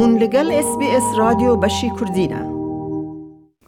هون 0.00 0.12
لەگەڵ 0.22 0.46
SسBS 0.68 1.06
رادیۆ 1.20 1.52
بەشی 1.64 1.90
کوردینە. 1.98 2.42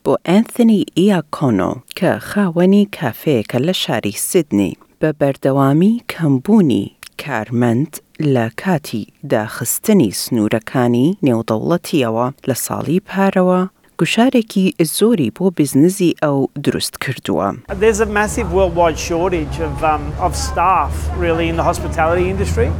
بۆ 0.05 0.15
ئەنتنی 0.29 0.83
ئیا 0.99 1.19
کۆنۆ 1.37 1.71
کە 1.99 2.11
خاوەنی 2.29 2.85
کافەیەکە 2.97 3.59
لە 3.67 3.75
شاری 3.83 4.15
سیدنی 4.31 4.73
بە 5.01 5.09
بەردەوامی 5.21 5.95
کەمبوونی 6.13 6.85
کارمەند 7.23 7.91
لە 8.35 8.47
کاتی 8.63 9.03
داخستنی 9.31 10.11
سنوورەکانی 10.23 11.09
نێودەوڵەتیەوە 11.27 12.27
لە 12.49 12.57
ساڵی 12.67 12.99
پارەوە 13.09 13.61
گوشارێکی 14.01 14.67
زۆری 14.97 15.31
بۆ 15.37 15.47
بزنزی 15.59 16.15
ئەو 16.23 16.39
دروست 16.65 16.95
کردووە. 17.05 17.49
There's 17.81 18.01
a 18.09 18.11
massive 18.21 18.47
worldwide 18.57 18.99
shortage 19.09 19.57
of, 19.67 19.75
um, 19.93 20.05
of 20.27 20.33
staff 20.49 20.93
really 21.23 21.47
in 21.51 21.57
the 21.61 21.67
hospitality 21.73 22.27
industry. 22.35 22.71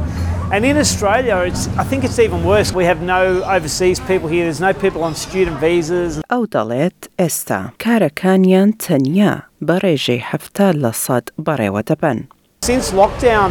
And 0.53 0.63
in 0.63 0.77
Australia, 0.77 1.37
it's, 1.49 1.67
I 1.79 1.83
think 1.83 2.03
it's 2.03 2.19
even 2.19 2.43
worse. 2.43 2.71
We 2.71 2.85
have 2.85 3.01
no 3.01 3.41
overseas 3.41 3.99
people 3.99 4.29
here. 4.29 4.43
There's 4.43 4.59
no 4.61 4.71
people 4.73 5.03
on 5.03 5.15
student 5.15 5.59
visas. 5.59 6.21
أوضلت 6.31 7.09
استا 7.19 7.69
كاركانيان 7.79 8.77
تنيا 8.77 9.41
بريجي 9.61 10.19
حفتا 10.21 10.71
لصاد 10.75 11.29
بري 11.37 11.69
وتبن. 11.69 12.23
Since 12.65 12.91
lockdown, 12.91 13.49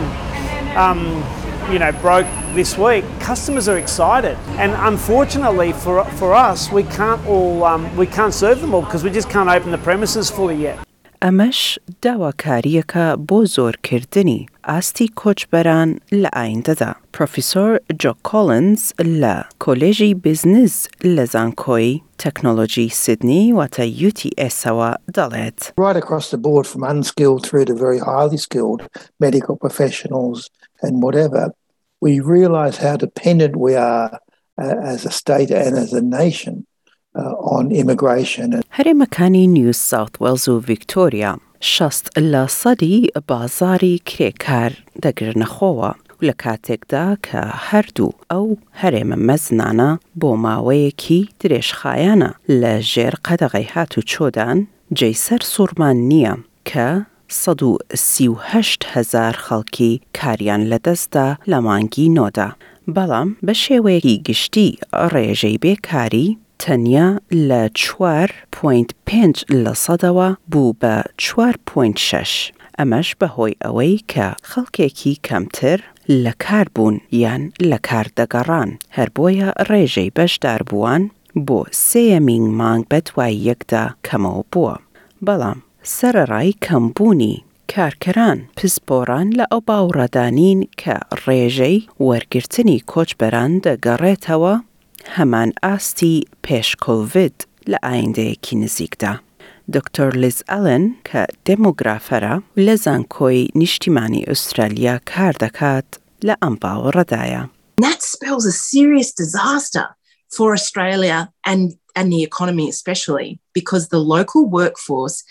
um, 0.77 1.03
you 1.73 1.79
know, 1.81 1.93
broke 2.03 2.27
this 2.55 2.79
week, 2.79 3.05
customers 3.21 3.69
are 3.69 3.79
excited. 3.79 4.37
And 4.59 4.73
unfortunately 4.93 5.73
for, 5.73 6.05
for 6.05 6.35
us, 6.35 6.71
we 6.73 6.83
can't 6.83 7.23
all 7.29 7.65
um, 7.65 7.97
we 7.97 8.07
can't 8.07 8.35
serve 8.35 8.61
them 8.61 8.75
all 8.75 8.83
because 8.83 9.03
we 9.05 9.11
just 9.11 9.29
can't 9.37 9.49
open 9.57 9.71
the 9.77 9.83
premises 9.89 10.27
fully 10.37 10.59
yet. 10.67 10.79
ئەمەش 11.25 11.59
داواکاریەکە 12.05 13.07
بۆ 13.29 13.39
زۆرکردنی 13.55 14.41
ئاستی 14.71 15.09
کۆچبەران 15.21 15.91
لە 16.23 16.31
ئایندەدا. 16.39 16.91
پرۆفیسۆر 17.17 17.71
جۆ 18.03 18.13
کۆلنز 18.29 18.83
لە 19.23 19.37
کۆلێژی 19.65 20.13
بزنس 20.25 20.77
لە 21.17 21.25
زانکۆی 21.35 21.91
تەکنۆلۆژی 22.23 22.89
سیدنی 23.03 23.45
واتە 23.59 23.85
UTSەوە 24.09 24.91
دەڵێت. 25.17 25.59
Right 25.87 25.99
across 26.05 26.27
the 26.35 26.41
board 26.47 26.65
from 26.73 26.83
unskilled 26.93 27.43
through 27.47 27.67
to 27.69 27.75
very 27.87 28.01
highly 28.11 28.39
skilled 28.47 28.81
medical 29.27 29.57
professionals 29.65 30.39
and 30.85 30.95
whatever, 31.05 31.43
we 32.05 32.13
realize 32.37 32.77
how 32.85 32.95
dependent 32.97 33.55
we 33.67 33.73
are 33.93 34.09
uh, 34.65 34.77
as 34.95 35.01
a 35.07 35.11
state 35.23 35.51
and 35.65 35.73
as 35.85 35.91
a 35.93 36.03
nation 36.23 36.55
هەرێمەکانی 38.77 39.45
نیو 39.57 39.73
ساوت 39.89 40.15
وەلز 40.23 40.45
و 40.49 40.63
ڤیکتۆریا 40.69 41.33
شەست 41.75 42.05
لە 42.33 42.45
سەدی 42.61 42.97
بازاری 43.31 43.97
کرێکار 44.11 44.73
دەگرنەخۆوە 45.05 45.91
لە 46.27 46.35
کاتێکدا 46.43 47.07
کە 47.27 47.41
هەردوو 47.69 48.13
ئەو 48.31 48.47
هەرێمە 48.81 49.17
مەزنانە 49.29 49.91
بۆ 50.21 50.31
ماوەیەکی 50.45 51.21
درێژخایانە 51.43 52.31
لە 52.63 52.73
ژێر 52.93 53.15
قەدەغی 53.27 53.67
هات 53.75 53.93
و 53.99 54.07
چۆدان 54.13 54.59
جەیسەر 54.99 55.41
سوورمان 55.53 55.97
نییە 56.11 56.35
کە 56.71 56.89
1970 57.31 58.85
هزار 58.95 59.35
خەڵکی 59.47 59.93
کاریان 60.19 60.63
لەدەستدا 60.73 61.29
لە 61.51 61.59
مانگی 61.67 62.07
نۆدا. 62.17 62.49
بەڵام 62.95 63.29
بە 63.47 63.55
شێوەیەکی 63.65 64.23
گشتی 64.29 64.69
ڕێژەی 65.13 65.59
بێکاری 65.65 66.29
تەنیا 66.65 67.09
لە 67.49 67.63
4.5 67.75 67.75
لە 69.63 69.73
سەدەوە 69.85 70.29
بوو 70.53 70.71
بە 70.83 70.95
4.6. 71.19 72.53
ئەمەش 72.79 73.09
بەهۆی 73.21 73.57
ئەوەی 73.65 73.95
کە 74.13 74.29
خەڵکێکی 74.51 75.15
کەمتر 75.29 75.79
لە 76.25 76.33
کار 76.45 76.67
بوون 76.77 76.97
یان 77.23 77.43
لە 77.71 77.79
کار 77.89 78.07
دەگەڕان 78.19 78.71
هەر 78.97 79.09
بۆیە 79.17 79.49
ڕێژەی 79.69 80.13
بەشدار 80.17 80.61
بووان 80.71 81.03
بۆ 81.47 81.61
سەیەمینگ 81.89 82.47
مانگ 82.61 82.83
بەتوای 82.91 83.35
یەکدا 83.49 83.85
کەمەوە 84.07 84.43
بووە. 84.53 84.75
بەڵام 85.27 85.59
سەرڕای 85.97 86.51
کەمبوونی 86.67 87.35
کارکەران 87.73 88.39
پسپۆران 88.57 89.29
لە 89.39 89.45
ئەو 89.53 89.61
باوڕەدانین 89.69 90.61
کە 90.81 90.95
ڕێژەی 91.25 91.79
وەرگرتنی 92.07 92.79
کۆچبەران 92.93 93.53
دەگەڕێتەوە 93.67 94.55
Haman 95.17 95.53
Asti 95.67 96.23
Peshkovit 96.47 97.47
l-għajnde 97.69 98.27
kinizikda. 98.43 99.19
Dr. 99.71 100.11
Liz 100.19 100.41
Allen 100.51 100.97
ka 101.07 101.25
demografara 101.49 102.41
u 102.57 102.61
leżankoj 102.67 103.49
nishtimani 103.55 104.25
Australia 104.29 104.99
kardakat 105.07 105.99
la 106.23 106.37
ambaw 106.43 106.91
That 106.91 108.03
spells 108.03 108.45
a 108.47 108.53
serious 108.53 109.13
disaster 109.13 109.85
for 110.37 110.53
Australia 110.53 111.31
and, 111.47 111.73
and 111.95 112.13
the 112.13 112.23
economy 112.23 112.69
especially 112.69 113.41
because 113.55 113.89
the 113.89 113.99
local 113.99 114.47
workforce 114.47 115.23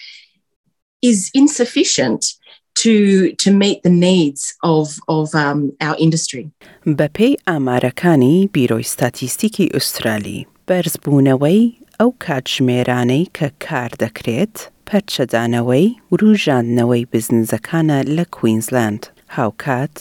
is 1.02 1.30
insufficient 1.34 2.26
to 2.76 3.34
to 3.36 3.52
meet 3.52 3.84
the 3.84 3.90
needs 3.90 4.54
of 4.64 4.98
of 5.08 5.30
um, 5.36 5.59
our 5.82 5.96
industry. 6.06 6.52
بەپی 6.86 7.36
ئامارەکانی 7.48 8.50
بیرۆی 8.54 8.84
ستاتیستیکی 8.94 9.70
ئوسترالی 9.74 10.40
بەرزبوونەوەی 10.70 11.62
ئەو 12.00 12.10
کاتژمێرانەی 12.26 13.24
کە 13.38 13.48
کار 13.66 13.92
دەکرێت 14.04 14.56
پەرچەدانەوەی 14.90 15.88
وروژاندنەوەی 16.12 17.10
بزنزەکانە 17.14 17.98
لە 18.18 18.26
کوینزلند 18.36 19.04
هاوکات 19.36 19.96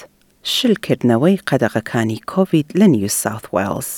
شلکردنەوەی 0.57 1.41
قەدەغەکانی 1.49 2.23
کۆVید 2.33 2.69
لە 2.81 2.87
نیو 2.95 3.09
ساوت 3.23 3.45
ویلز 3.55 3.91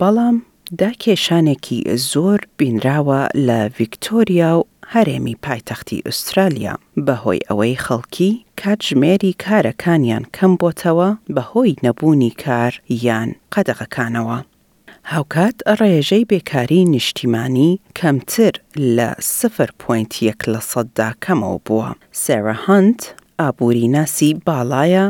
بەڵام 0.00 0.36
داکێشانێکی 0.80 1.78
زۆر 2.12 2.38
بینراوە 2.58 3.20
لە 3.46 3.58
ڤیکتۆریا 3.78 4.52
و 4.58 4.62
هەرێمی 4.94 5.36
پایتەختی 5.44 6.02
ئوسترالیا 6.06 6.74
بەهۆی 7.06 7.44
ئەوەی 7.48 7.80
خەڵکی 7.84 8.32
کاتژمێری 8.60 9.32
کارەکانیان 9.44 10.24
کەم 10.36 10.52
بۆتەوە 10.62 11.10
بەهۆی 11.36 11.78
نەبوونی 11.84 12.32
کار 12.44 12.72
یان 13.06 13.30
قەدەغەکانەوە. 13.54 14.38
هاوکات 15.12 15.56
ڕێژەی 15.78 16.28
بێکاری 16.30 16.80
نیشتیمانی 16.94 17.72
کەمتر 17.98 18.54
لە 18.96 19.08
سفر 19.38 19.70
پوینت 19.82 20.12
یەک 20.28 20.40
لە 20.52 20.60
سەددا 20.70 21.10
کەمەوە 21.24 21.58
بووە. 21.66 21.90
سێرە 22.22 22.56
هەند 22.66 23.00
ئابووری 23.40 23.88
ناسی 23.96 24.30
باڵایە 24.46 25.06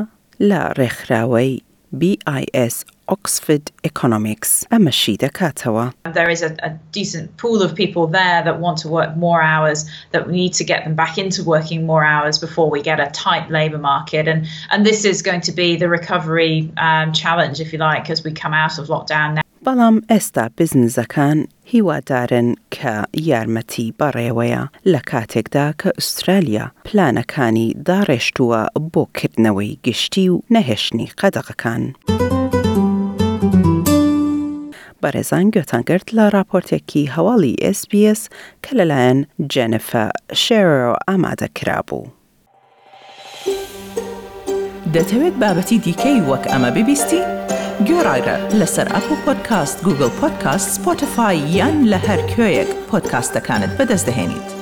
لە 0.49 0.61
ڕێکخراوەی 0.79 1.55
BIS 2.01 2.75
Oxford 3.13 3.71
Economics 3.85 4.65
and 4.71 4.85
Mashida 4.89 5.31
Katawa. 5.31 5.93
There 6.15 6.31
is 6.31 6.43
a, 6.43 6.57
a, 6.63 6.71
decent 6.93 7.37
pool 7.37 7.63
of 7.63 7.75
people 7.75 8.07
there 8.07 8.43
that 8.45 8.59
want 8.59 8.79
to 8.79 8.89
work 8.89 9.17
more 9.19 9.43
hours, 9.43 9.79
that 10.13 10.27
we 10.27 10.33
need 10.33 10.55
to 10.55 10.65
get 10.65 10.85
them 10.85 10.95
back 10.95 11.19
into 11.19 11.45
working 11.45 11.85
more 11.87 12.03
hours 12.03 12.39
before 12.39 12.71
we 12.71 12.81
get 12.81 12.99
a 13.01 13.11
tight 13.11 13.51
labour 13.51 13.79
market. 13.79 14.27
And, 14.27 14.47
and 14.71 14.87
this 14.87 15.05
is 15.05 15.21
going 15.21 15.43
to 15.43 15.53
be 15.53 15.77
the 15.77 15.91
recovery 15.91 16.73
um, 16.79 17.13
challenge, 17.13 17.61
if 17.61 17.73
you 17.73 17.79
like, 17.79 18.09
as 18.09 18.25
we 18.25 18.33
come 18.33 18.55
out 18.55 18.79
of 18.79 18.87
lockdown 18.89 19.35
now. 19.35 19.43
بەڵام 19.67 19.97
ئێستا 20.13 20.45
بزنزەکان 20.59 21.39
هیوادارن 21.73 22.49
کە 22.75 22.95
یارمەتی 23.29 23.95
بەڕێوەیە 24.01 24.63
لە 24.93 25.01
کاتێکدا 25.11 25.67
کە 25.81 25.89
ئوسترالیا 25.99 26.67
پلانەکانی 26.87 27.69
داڕێشتووە 27.89 28.61
بۆ 28.93 29.03
کردنەوەی 29.19 29.79
گشتی 29.87 30.27
و 30.29 30.43
نەهێشتنی 30.55 31.09
قەدەغەکان. 31.21 31.85
بەڕێزان 35.03 35.47
گوێتانگرت 35.55 36.07
لە 36.17 36.25
راپۆرتێکی 36.37 37.11
هەواڵی 37.15 37.55
SسBS 37.79 38.21
کە 38.65 38.71
لەلایەن 38.79 39.19
جەنفە 39.53 40.05
شێرۆ 40.45 40.93
ئامادە 41.09 41.49
کرابوو. 41.59 42.05
دەتەوێت 44.95 45.35
بابەتی 45.43 45.79
دیکەی 45.85 46.21
وەک 46.31 46.45
ئەمە 46.53 46.71
ببیستی؟ 46.77 47.21
گۆڕایرە 47.87 48.37
لەسەر 48.61 48.87
ئەپ 48.95 49.07
و 49.13 49.15
پۆدکاست 49.25 49.79
گوگل 49.87 50.11
پۆدکاست 50.21 50.69
سپۆتفاای 50.77 51.37
یان 51.57 51.77
لە 51.93 51.99
هەر 52.09 52.21
کوێیەک 52.31 52.71
پۆدکاستەکانت 52.89 53.73
بەدەستدەێنیت. 53.79 54.62